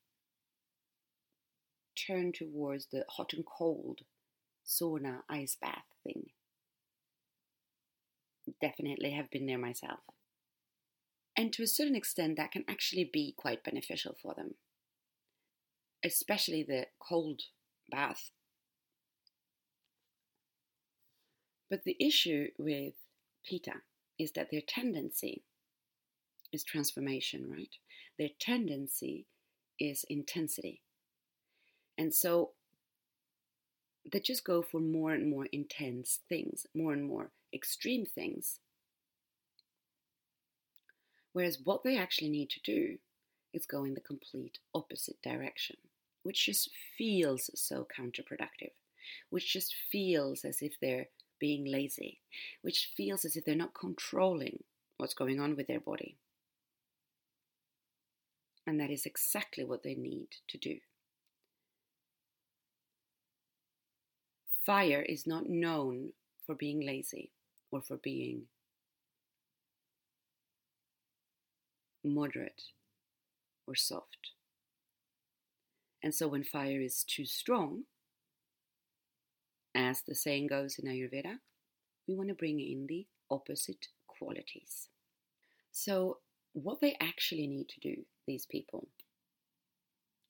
turn 1.94 2.32
towards 2.32 2.86
the 2.86 3.04
hot 3.08 3.32
and 3.34 3.44
cold 3.44 4.00
sauna 4.66 5.20
ice 5.28 5.56
bath 5.60 5.84
thing. 6.04 6.26
Definitely 8.60 9.12
have 9.12 9.30
been 9.30 9.46
there 9.46 9.58
myself. 9.58 10.00
And 11.36 11.52
to 11.54 11.62
a 11.62 11.66
certain 11.66 11.96
extent, 11.96 12.36
that 12.36 12.52
can 12.52 12.64
actually 12.68 13.08
be 13.10 13.34
quite 13.36 13.64
beneficial 13.64 14.14
for 14.20 14.34
them, 14.34 14.54
especially 16.04 16.62
the 16.62 16.86
cold 17.00 17.42
bath. 17.90 18.30
But 21.70 21.84
the 21.84 21.96
issue 21.98 22.48
with 22.58 22.94
Pitta 23.48 23.80
is 24.18 24.32
that 24.32 24.48
their 24.50 24.60
tendency 24.60 25.42
is 26.52 26.64
transformation, 26.64 27.48
right? 27.50 27.70
Their 28.18 28.28
tendency 28.38 29.26
is 29.80 30.04
intensity. 30.10 30.82
And 31.96 32.14
so 32.14 32.50
they 34.10 34.20
just 34.20 34.44
go 34.44 34.62
for 34.62 34.80
more 34.80 35.12
and 35.12 35.30
more 35.30 35.46
intense 35.52 36.20
things, 36.28 36.66
more 36.74 36.92
and 36.92 37.04
more 37.04 37.30
extreme 37.52 38.04
things. 38.04 38.58
Whereas 41.32 41.58
what 41.62 41.82
they 41.82 41.96
actually 41.96 42.30
need 42.30 42.50
to 42.50 42.60
do 42.60 42.98
is 43.54 43.66
go 43.66 43.84
in 43.84 43.94
the 43.94 44.00
complete 44.00 44.58
opposite 44.74 45.20
direction, 45.22 45.76
which 46.22 46.46
just 46.46 46.70
feels 46.96 47.50
so 47.54 47.86
counterproductive, 47.98 48.72
which 49.30 49.52
just 49.52 49.74
feels 49.90 50.44
as 50.44 50.60
if 50.60 50.74
they're 50.80 51.06
being 51.38 51.64
lazy, 51.64 52.20
which 52.62 52.92
feels 52.96 53.24
as 53.24 53.36
if 53.36 53.44
they're 53.44 53.54
not 53.54 53.74
controlling 53.74 54.62
what's 54.98 55.14
going 55.14 55.40
on 55.40 55.56
with 55.56 55.66
their 55.66 55.80
body. 55.80 56.16
And 58.66 58.78
that 58.78 58.90
is 58.90 59.06
exactly 59.06 59.64
what 59.64 59.82
they 59.82 59.94
need 59.94 60.28
to 60.48 60.58
do. 60.58 60.76
Fire 64.64 65.02
is 65.02 65.26
not 65.26 65.48
known 65.48 66.12
for 66.46 66.54
being 66.54 66.84
lazy 66.84 67.32
or 67.70 67.80
for 67.80 67.96
being 67.96 68.42
moderate 72.04 72.62
or 73.66 73.74
soft. 73.74 74.30
And 76.02 76.14
so 76.14 76.28
when 76.28 76.44
fire 76.44 76.80
is 76.80 77.04
too 77.04 77.24
strong, 77.24 77.84
as 79.74 80.02
the 80.02 80.14
saying 80.14 80.48
goes 80.48 80.78
in 80.78 80.88
Ayurveda, 80.88 81.38
we 82.06 82.14
want 82.14 82.28
to 82.28 82.34
bring 82.34 82.60
in 82.60 82.86
the 82.88 83.06
opposite 83.30 83.88
qualities. 84.06 84.88
So, 85.70 86.18
what 86.52 86.80
they 86.80 86.96
actually 87.00 87.46
need 87.46 87.68
to 87.70 87.80
do, 87.80 88.02
these 88.26 88.44
people, 88.44 88.88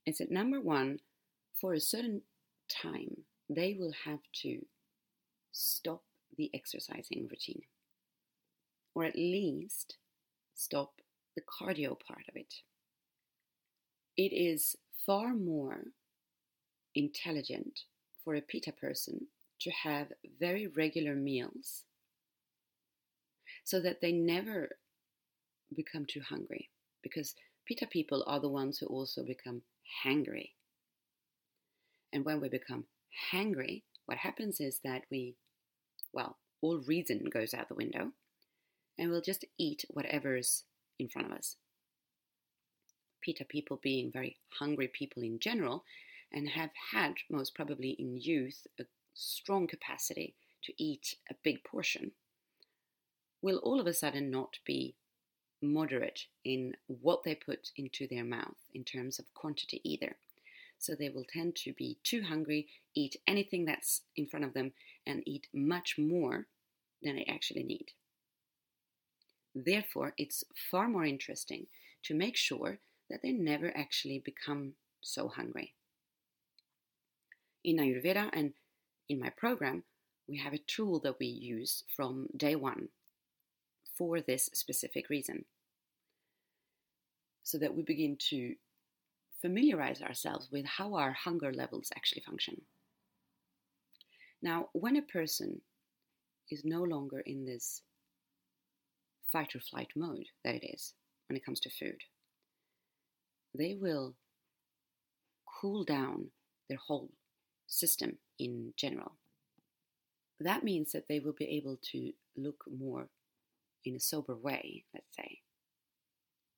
is 0.06 0.18
that 0.18 0.30
number 0.30 0.60
one, 0.60 1.00
for 1.52 1.72
a 1.72 1.80
certain 1.80 2.22
time, 2.68 3.24
they 3.54 3.76
will 3.78 3.92
have 4.04 4.20
to 4.42 4.66
stop 5.50 6.02
the 6.36 6.50
exercising 6.54 7.28
routine, 7.30 7.62
or 8.94 9.04
at 9.04 9.16
least 9.16 9.96
stop 10.54 10.92
the 11.36 11.42
cardio 11.42 11.96
part 12.06 12.24
of 12.28 12.36
it. 12.36 12.54
It 14.16 14.34
is 14.34 14.76
far 15.06 15.34
more 15.34 15.84
intelligent 16.94 17.80
for 18.24 18.34
a 18.34 18.40
Pitta 18.42 18.72
person 18.72 19.26
to 19.60 19.70
have 19.70 20.08
very 20.38 20.66
regular 20.66 21.14
meals 21.14 21.84
so 23.64 23.80
that 23.80 24.00
they 24.00 24.12
never 24.12 24.70
become 25.74 26.04
too 26.06 26.20
hungry 26.20 26.70
because 27.02 27.34
Pitta 27.66 27.86
people 27.86 28.24
are 28.26 28.40
the 28.40 28.48
ones 28.48 28.78
who 28.78 28.86
also 28.86 29.24
become 29.24 29.62
hangry. 30.04 30.50
And 32.12 32.24
when 32.24 32.40
we 32.40 32.48
become 32.48 32.84
hangry, 33.32 33.82
what 34.06 34.18
happens 34.18 34.60
is 34.60 34.80
that 34.84 35.02
we, 35.10 35.34
well, 36.12 36.38
all 36.60 36.78
reason 36.78 37.24
goes 37.32 37.54
out 37.54 37.68
the 37.68 37.74
window 37.74 38.12
and 38.98 39.10
we'll 39.10 39.20
just 39.20 39.44
eat 39.58 39.84
whatever's 39.88 40.64
in 40.98 41.08
front 41.08 41.30
of 41.30 41.36
us. 41.36 41.56
Pitta 43.22 43.44
people 43.44 43.78
being 43.82 44.10
very 44.12 44.36
hungry 44.58 44.88
people 44.88 45.22
in 45.22 45.38
general 45.38 45.84
and 46.32 46.48
have 46.48 46.70
had, 46.92 47.14
most 47.30 47.54
probably 47.54 47.90
in 47.90 48.18
youth, 48.20 48.66
a 48.80 48.84
strong 49.14 49.66
capacity 49.66 50.34
to 50.64 50.72
eat 50.82 51.14
a 51.30 51.34
big 51.42 51.62
portion, 51.64 52.12
will 53.42 53.58
all 53.58 53.80
of 53.80 53.86
a 53.86 53.94
sudden 53.94 54.30
not 54.30 54.58
be 54.64 54.94
moderate 55.60 56.26
in 56.44 56.74
what 56.86 57.22
they 57.24 57.34
put 57.34 57.70
into 57.76 58.06
their 58.08 58.24
mouth 58.24 58.56
in 58.74 58.84
terms 58.84 59.18
of 59.18 59.32
quantity 59.34 59.80
either. 59.84 60.16
So 60.82 60.96
they 60.96 61.10
will 61.10 61.24
tend 61.32 61.54
to 61.62 61.72
be 61.72 61.98
too 62.02 62.24
hungry, 62.24 62.66
eat 62.96 63.14
anything 63.28 63.64
that's 63.64 64.02
in 64.16 64.26
front 64.26 64.44
of 64.44 64.52
them, 64.52 64.72
and 65.06 65.22
eat 65.24 65.46
much 65.54 65.94
more 65.96 66.48
than 67.04 67.14
they 67.14 67.24
actually 67.30 67.62
need. 67.62 67.92
Therefore, 69.54 70.12
it's 70.18 70.42
far 70.72 70.88
more 70.88 71.04
interesting 71.04 71.68
to 72.02 72.14
make 72.14 72.36
sure 72.36 72.80
that 73.08 73.20
they 73.22 73.30
never 73.30 73.70
actually 73.76 74.20
become 74.24 74.72
so 75.00 75.28
hungry. 75.28 75.72
In 77.62 77.76
Ayurveda 77.76 78.30
and 78.32 78.54
in 79.08 79.20
my 79.20 79.30
program, 79.30 79.84
we 80.26 80.38
have 80.38 80.52
a 80.52 80.58
tool 80.58 80.98
that 81.04 81.20
we 81.20 81.26
use 81.26 81.84
from 81.94 82.26
day 82.36 82.56
one 82.56 82.88
for 83.96 84.20
this 84.20 84.50
specific 84.52 85.08
reason. 85.08 85.44
So 87.44 87.56
that 87.58 87.76
we 87.76 87.82
begin 87.82 88.16
to 88.30 88.56
familiarize 89.42 90.00
ourselves 90.00 90.48
with 90.50 90.64
how 90.64 90.94
our 90.94 91.12
hunger 91.12 91.52
levels 91.52 91.90
actually 91.96 92.22
function. 92.22 92.62
Now, 94.40 94.68
when 94.72 94.96
a 94.96 95.02
person 95.02 95.60
is 96.50 96.64
no 96.64 96.82
longer 96.82 97.20
in 97.20 97.44
this 97.44 97.82
fight 99.30 99.54
or 99.54 99.60
flight 99.60 99.88
mode 99.96 100.26
that 100.44 100.54
it 100.54 100.64
is 100.74 100.94
when 101.28 101.36
it 101.36 101.44
comes 101.44 101.60
to 101.60 101.70
food, 101.70 102.00
they 103.56 103.76
will 103.80 104.14
cool 105.60 105.84
down 105.84 106.28
their 106.68 106.78
whole 106.78 107.10
system 107.66 108.18
in 108.38 108.72
general. 108.76 109.12
That 110.40 110.64
means 110.64 110.92
that 110.92 111.04
they 111.08 111.20
will 111.20 111.34
be 111.38 111.56
able 111.56 111.78
to 111.92 112.12
look 112.36 112.64
more 112.66 113.08
in 113.84 113.94
a 113.94 114.00
sober 114.00 114.36
way, 114.36 114.84
let's 114.94 115.14
say, 115.16 115.40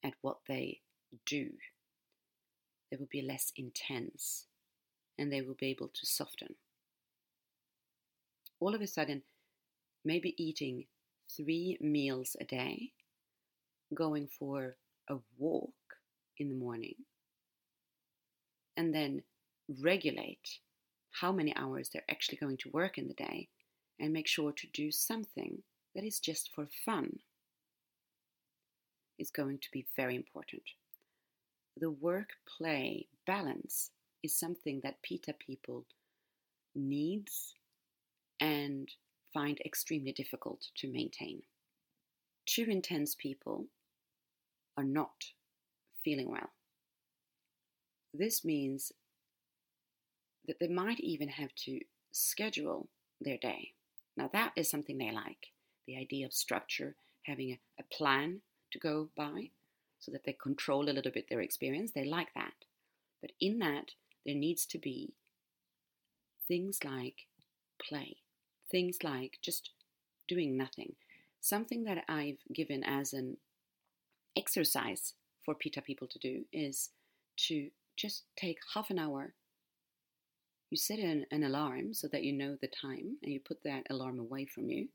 at 0.03 0.15
what 0.23 0.39
they 0.49 0.81
do. 1.27 1.51
They 2.95 2.99
will 2.99 3.09
be 3.11 3.23
less 3.23 3.53
intense 3.57 4.47
and 5.19 5.33
they 5.33 5.43
will 5.43 5.57
be 5.59 5.67
able 5.67 5.89
to 5.89 6.07
soften. 6.07 6.55
All 8.61 8.73
of 8.73 8.81
a 8.81 8.87
sudden, 8.87 9.23
maybe 10.05 10.41
eating 10.41 10.85
three 11.29 11.77
meals 11.81 12.37
a 12.41 12.45
day, 12.45 12.93
going 13.93 14.29
for 14.29 14.77
a 15.11 15.17
walk 15.37 15.75
in 16.39 16.49
the 16.49 16.55
morning, 16.55 16.95
and 18.77 18.95
then 18.95 19.25
regulate 19.83 20.61
how 21.11 21.33
many 21.33 21.53
hours 21.57 21.91
they're 21.93 22.09
actually 22.09 22.39
going 22.39 22.59
to 22.59 22.71
work 22.71 22.97
in 22.97 23.09
the 23.09 23.15
day 23.15 23.49
and 23.99 24.13
make 24.13 24.29
sure 24.29 24.53
to 24.53 24.69
do 24.73 24.93
something 24.93 25.65
that 25.97 26.05
is 26.05 26.21
just 26.21 26.53
for 26.55 26.69
fun 26.85 27.19
is 29.19 29.33
going 29.33 29.59
to 29.59 29.69
be 29.73 29.85
very 29.97 30.15
important. 30.15 30.63
The 31.77 31.91
work 31.91 32.31
play 32.47 33.09
balance 33.27 33.91
is 34.23 34.39
something 34.39 34.81
that 34.83 35.03
Pitta 35.03 35.35
people 35.35 35.85
needs 36.75 37.55
and 38.41 38.89
find 39.33 39.61
extremely 39.65 40.13
difficult 40.13 40.69
to 40.77 40.89
maintain. 40.89 41.43
Too 42.47 42.67
intense 42.69 43.15
people 43.15 43.67
are 44.77 44.85
not 44.85 45.25
feeling 46.05 46.31
well. 46.31 46.51
This 48.13 48.45
means 48.45 48.93
that 50.47 50.59
they 50.61 50.69
might 50.69 51.01
even 51.01 51.29
have 51.29 51.55
to 51.65 51.81
schedule 52.13 52.89
their 53.21 53.39
day. 53.39 53.73
Now, 54.17 54.31
that 54.33 54.53
is 54.57 54.71
something 54.71 54.99
they 54.99 55.11
like 55.11 55.49
the 55.87 55.99
idea 55.99 56.27
of 56.27 56.33
structure, 56.33 56.97
having 57.25 57.51
a, 57.51 57.59
a 57.81 57.85
plan 57.95 58.41
to 58.71 58.79
go 58.79 59.09
by 59.17 59.51
so 60.05 60.13
that 60.13 60.25
they 60.25 60.37
control 60.41 60.89
a 60.89 60.93
little 60.93 61.13
bit 61.13 61.27
their 61.29 61.41
experience. 61.41 61.93
They 61.93 62.05
like 62.05 62.29
that. 62.35 62.53
But 63.21 63.33
in 63.41 63.59
that, 63.61 63.93
there 64.27 64.35
needs 64.35 64.67
to 64.67 64.79
be 64.79 65.15
things 66.47 66.79
like 66.85 67.27
play, 67.83 68.19
things 68.71 68.99
like 69.03 69.39
just 69.43 69.71
doing 70.29 70.57
nothing. 70.57 70.95
Something 71.41 71.85
that 71.85 72.05
I've 72.09 72.39
given 72.55 72.83
as 72.85 73.13
an 73.13 73.37
exercise 74.37 75.15
for 75.45 75.55
Pitta 75.55 75.83
people 75.83 76.09
to 76.09 76.19
do 76.19 76.45
is 76.53 76.91
to 77.49 77.69
just 77.97 78.25
take 78.37 78.59
half 78.75 78.91
an 78.91 78.99
hour 78.99 79.35
you 80.75 80.79
set 80.79 80.99
an, 80.99 81.25
an 81.31 81.45
alarm 81.45 81.95
so 81.95 82.09
that 82.09 82.25
you 82.25 82.33
know 82.33 82.57
the 82.61 82.67
time 82.67 83.19
and 83.23 83.33
you 83.33 83.39
put 83.39 83.63
that 83.63 83.85
alarm 83.91 84.19
away 84.19 84.45
from 84.45 84.69
you, 84.69 84.89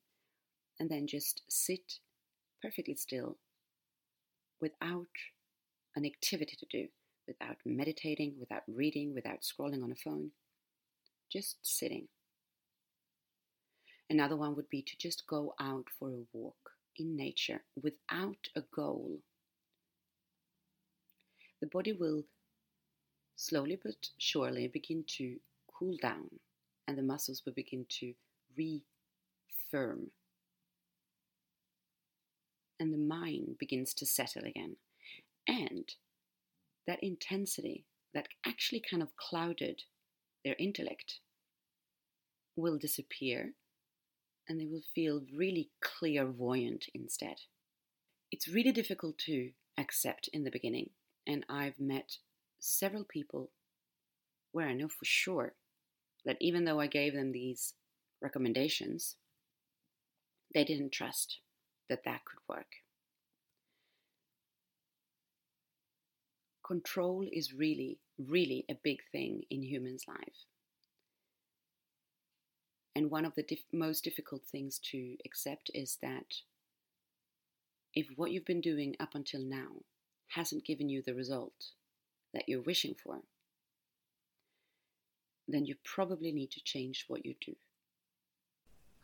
and 0.78 0.90
then 0.90 1.08
just 1.08 1.42
sit 1.48 2.00
perfectly 2.62 2.98
still 2.98 3.38
without 4.62 5.08
an 5.96 6.06
activity 6.06 6.56
to 6.60 6.66
do, 6.70 6.88
without 7.28 7.58
meditating, 7.66 8.36
without 8.40 8.64
reading, 8.68 9.14
without 9.14 9.42
scrolling 9.42 9.84
on 9.84 9.92
a 9.92 9.96
phone, 9.96 10.32
just 11.32 11.58
sitting. 11.64 12.08
Another 14.10 14.36
one 14.36 14.56
would 14.56 14.70
be 14.70 14.82
to 14.82 14.98
just 14.98 15.28
go 15.28 15.54
out 15.60 15.86
for 15.98 16.10
a 16.10 16.26
walk 16.34 16.72
in 16.98 17.16
nature 17.16 17.62
without 17.82 18.48
a 18.56 18.62
goal 18.76 19.20
the 21.62 21.68
body 21.68 21.94
will 21.94 22.24
slowly 23.36 23.78
but 23.84 24.10
surely 24.18 24.68
begin 24.68 25.04
to 25.08 25.38
cool 25.74 25.96
down 26.02 26.30
and 26.88 26.98
the 26.98 27.04
muscles 27.04 27.44
will 27.46 27.54
begin 27.54 27.86
to 27.90 28.14
refirm. 28.58 30.08
And 32.80 32.94
the 32.94 32.98
mind 32.98 33.58
begins 33.60 33.94
to 33.96 34.06
settle 34.06 34.44
again. 34.46 34.78
And 35.48 35.94
that 36.88 37.04
intensity 37.04 37.86
that 38.14 38.28
actually 38.46 38.82
kind 38.90 39.04
of 39.04 39.16
clouded 39.16 39.84
their 40.44 40.56
intellect 40.58 41.20
will 42.56 42.78
disappear 42.78 43.54
and 44.48 44.60
they 44.60 44.66
will 44.66 44.84
feel 44.96 45.22
really 45.36 45.70
clairvoyant 45.82 46.86
instead. 46.94 47.36
It's 48.32 48.48
really 48.48 48.72
difficult 48.72 49.18
to 49.20 49.52
accept 49.78 50.30
in 50.34 50.44
the 50.44 50.52
beginning, 50.52 50.90
and 51.28 51.46
I've 51.48 51.80
met 51.80 52.18
several 52.60 53.04
people 53.04 53.52
where 54.52 54.68
I 54.68 54.74
know 54.74 54.88
for 54.88 55.06
sure 55.06 55.54
that 56.26 56.38
even 56.42 56.66
though 56.66 56.80
I 56.80 56.88
gave 56.88 57.14
them 57.14 57.32
these 57.32 57.74
recommendations, 58.22 59.16
they 60.54 60.64
didn't 60.64 60.92
trust 60.92 61.40
that 61.90 62.04
that 62.06 62.26
could 62.26 62.40
work. 62.48 62.68
Control 66.66 67.28
is 67.32 67.54
really, 67.54 67.98
really 68.18 68.66
a 68.70 68.76
big 68.84 69.00
thing 69.12 69.42
in 69.50 69.64
humans' 69.64 70.06
life. 70.08 70.46
And 72.96 73.10
one 73.10 73.26
of 73.26 73.34
the 73.36 73.46
most 73.72 74.04
difficult 74.04 74.44
things 74.46 74.80
to 74.92 75.16
accept 75.26 75.72
is 75.74 75.98
that 76.02 76.36
if 77.94 78.08
what 78.16 78.32
you've 78.32 78.46
been 78.46 78.62
doing 78.62 78.96
up 79.00 79.16
until 79.16 79.42
now 79.42 79.84
hasn't 80.28 80.66
given 80.66 80.90
you 80.90 81.02
the 81.02 81.16
result 81.16 81.72
that 82.34 82.48
you're 82.48 82.62
wishing 82.62 82.96
for, 83.04 83.22
then 85.48 85.66
you 85.66 85.76
probably 85.84 86.32
need 86.32 86.52
to 86.52 86.64
change 86.64 87.06
what 87.08 87.26
you 87.26 87.34
do. 87.42 87.56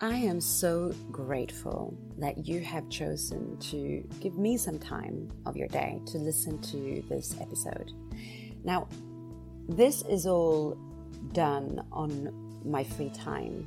I 0.01 0.15
am 0.15 0.41
so 0.41 0.93
grateful 1.09 1.97
that 2.17 2.45
you 2.45 2.59
have 2.59 2.89
chosen 2.89 3.57
to 3.71 4.05
give 4.19 4.37
me 4.37 4.57
some 4.57 4.77
time 4.77 5.31
of 5.45 5.55
your 5.55 5.69
day 5.69 6.01
to 6.07 6.17
listen 6.17 6.61
to 6.63 7.01
this 7.07 7.33
episode. 7.39 7.93
Now, 8.65 8.89
this 9.69 10.01
is 10.01 10.27
all 10.27 10.77
done 11.31 11.81
on 11.93 12.59
my 12.65 12.83
free 12.83 13.09
time. 13.11 13.65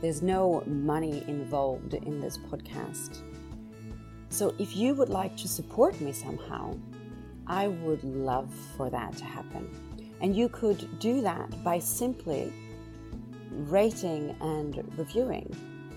There's 0.00 0.22
no 0.22 0.62
money 0.64 1.22
involved 1.28 1.92
in 1.92 2.22
this 2.22 2.38
podcast. 2.38 3.18
So, 4.30 4.54
if 4.58 4.74
you 4.74 4.94
would 4.94 5.10
like 5.10 5.36
to 5.36 5.46
support 5.46 6.00
me 6.00 6.12
somehow, 6.12 6.74
I 7.46 7.68
would 7.68 8.02
love 8.02 8.50
for 8.78 8.88
that 8.88 9.14
to 9.18 9.24
happen. 9.26 9.68
And 10.22 10.34
you 10.34 10.48
could 10.48 10.98
do 11.00 11.20
that 11.20 11.62
by 11.62 11.80
simply 11.80 12.50
rating 13.50 14.36
and 14.40 14.82
reviewing. 14.98 15.54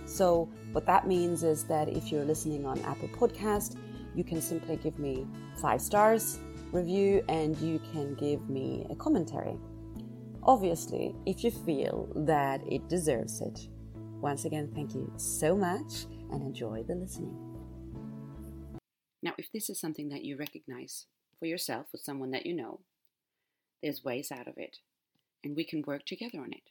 So, 0.09 0.49
what 0.71 0.87
that 0.87 1.07
means 1.07 1.43
is 1.43 1.65
that 1.65 1.87
if 1.87 2.11
you're 2.11 2.25
listening 2.25 2.65
on 2.65 2.81
Apple 2.81 3.09
Podcast, 3.09 3.77
you 4.15 4.23
can 4.23 4.41
simply 4.41 4.75
give 4.75 4.97
me 4.97 5.27
five 5.61 5.79
stars 5.81 6.39
review 6.71 7.23
and 7.29 7.55
you 7.57 7.79
can 7.93 8.15
give 8.15 8.49
me 8.49 8.87
a 8.89 8.95
commentary. 8.95 9.55
Obviously, 10.41 11.15
if 11.27 11.43
you 11.43 11.51
feel 11.51 12.11
that 12.15 12.61
it 12.67 12.89
deserves 12.89 13.39
it. 13.41 13.67
Once 14.19 14.45
again, 14.45 14.71
thank 14.73 14.95
you 14.95 15.13
so 15.15 15.55
much 15.55 16.05
and 16.31 16.41
enjoy 16.41 16.83
the 16.87 16.95
listening. 16.95 17.37
Now, 19.21 19.33
if 19.37 19.51
this 19.53 19.69
is 19.69 19.79
something 19.79 20.09
that 20.09 20.25
you 20.25 20.37
recognize 20.37 21.05
for 21.37 21.45
yourself 21.45 21.85
with 21.91 22.01
someone 22.01 22.31
that 22.31 22.47
you 22.47 22.55
know, 22.55 22.79
there's 23.83 24.03
ways 24.03 24.31
out 24.31 24.47
of 24.47 24.55
it, 24.57 24.77
and 25.43 25.55
we 25.55 25.63
can 25.63 25.83
work 25.85 26.05
together 26.05 26.39
on 26.39 26.51
it. 26.51 26.63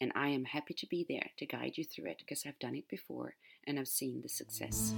And 0.00 0.12
I 0.14 0.28
am 0.28 0.44
happy 0.44 0.74
to 0.74 0.86
be 0.86 1.04
there 1.08 1.30
to 1.38 1.46
guide 1.46 1.76
you 1.76 1.84
through 1.84 2.10
it 2.10 2.18
because 2.18 2.44
I've 2.46 2.58
done 2.58 2.76
it 2.76 2.88
before 2.88 3.34
and 3.66 3.78
I've 3.78 3.88
seen 3.88 4.22
the 4.22 4.28
success. 4.28 4.94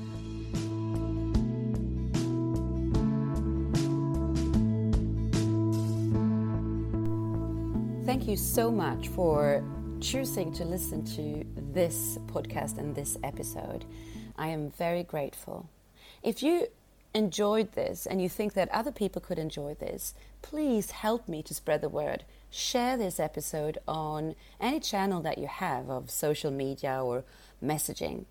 Thank 8.05 8.29
you 8.29 8.37
so 8.37 8.71
much 8.71 9.09
for 9.09 9.65
choosing 10.01 10.53
to 10.55 10.65
listen 10.65 11.05
to 11.17 11.45
this 11.73 12.19
podcast 12.27 12.77
and 12.79 12.95
this 12.95 13.17
episode. 13.23 13.87
I 14.37 14.49
am 14.49 14.71
very 14.71 15.03
grateful. 15.03 15.69
If 16.23 16.43
you 16.43 16.67
enjoyed 17.15 17.73
this 17.73 18.07
and 18.07 18.21
you 18.21 18.29
think 18.29 18.53
that 18.55 18.69
other 18.71 18.93
people 18.93 19.23
could 19.23 19.39
enjoy 19.39 19.75
this, 19.75 20.15
please 20.43 20.91
help 20.91 21.29
me 21.29 21.43
to 21.45 21.55
spread 21.55 21.81
the 21.81 21.89
word. 21.89 22.25
Share 22.51 22.97
this 22.97 23.21
episode 23.21 23.79
on 23.87 24.35
any 24.61 24.81
channel 24.81 25.23
that 25.23 25.39
you 25.39 25.47
have 25.47 25.89
of 25.89 26.11
social 26.11 26.51
media 26.51 27.01
or 27.03 27.25
messaging. 27.63 28.25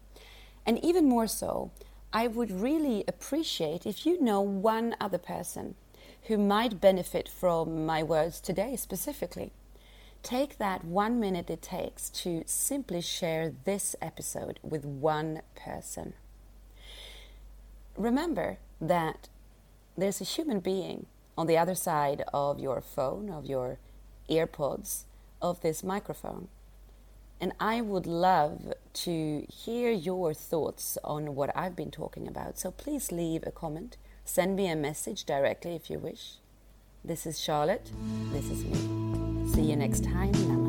And 0.66 0.84
even 0.84 1.08
more 1.08 1.28
so, 1.28 1.72
I 2.12 2.28
would 2.28 2.52
really 2.52 3.06
appreciate 3.08 3.86
if 3.86 4.06
you 4.06 4.22
know 4.22 4.42
one 4.42 4.96
other 5.00 5.18
person 5.18 5.76
who 6.24 6.38
might 6.38 6.82
benefit 6.82 7.30
from 7.30 7.86
my 7.86 8.04
words 8.04 8.42
today 8.42 8.76
specifically. 8.76 9.52
Take 10.22 10.58
that 10.58 10.84
one 10.84 11.20
minute 11.20 11.50
it 11.50 11.62
takes 11.62 12.10
to 12.10 12.44
simply 12.46 13.00
share 13.00 13.54
this 13.64 13.96
episode 14.02 14.60
with 14.62 14.84
one 14.84 15.42
person. 15.56 16.14
Remember 17.96 18.58
that 18.82 19.30
there's 19.98 20.20
a 20.20 20.26
human 20.26 20.60
being 20.60 21.06
on 21.38 21.48
the 21.48 21.58
other 21.58 21.76
side 21.76 22.24
of 22.34 22.60
your 22.60 22.82
phone, 22.82 23.30
of 23.30 23.46
your 23.46 23.78
earpods, 24.30 25.04
of 25.42 25.62
this 25.62 25.84
microphone. 25.84 26.48
And 27.42 27.54
I 27.60 27.80
would 27.80 28.06
love 28.06 28.74
to 28.94 29.46
hear 29.50 29.92
your 29.92 30.34
thoughts 30.34 30.98
on 31.04 31.36
what 31.36 31.56
I've 31.56 31.76
been 31.76 31.92
talking 31.92 32.28
about. 32.28 32.60
So 32.60 32.72
please 32.72 33.12
leave 33.12 33.44
a 33.46 33.52
comment. 33.52 33.96
Send 34.26 34.56
me 34.56 34.68
a 34.70 34.76
message 34.76 35.24
directly 35.24 35.76
if 35.76 35.90
you 35.90 36.00
wish. 36.00 36.34
This 37.04 37.26
is 37.26 37.40
Charlotte. 37.40 37.92
This 38.32 38.50
is 38.50 38.66
me. 38.66 39.54
See 39.54 39.62
you 39.62 39.78
next 39.78 40.04
time. 40.04 40.34
Namaste. 40.34 40.69